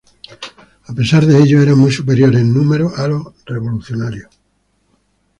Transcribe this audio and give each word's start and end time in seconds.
A 0.87 0.93
pesar 0.95 1.27
de 1.27 1.43
ello 1.43 1.61
eran 1.61 1.77
muy 1.77 1.91
superiores 1.91 2.41
en 2.41 2.51
número 2.51 2.89
a 2.97 3.07
los 3.07 3.27
revolucionarios. 3.45 4.29